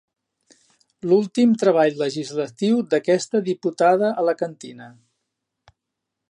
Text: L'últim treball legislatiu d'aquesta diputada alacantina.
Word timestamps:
L'últim 1.11 1.51
treball 1.63 1.99
legislatiu 2.03 2.79
d'aquesta 2.95 3.43
diputada 3.51 4.11
alacantina. 4.23 4.89